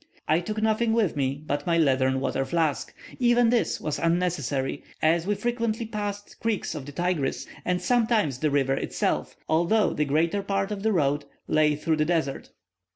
[0.27, 4.81] I took nothing with me but my leathern water flask, and even this was unnecessary,
[4.99, 10.05] as we frequently passed creeks of the Tigris, and sometimes the river itself, although the
[10.05, 12.49] greater part of the road lay through the desert.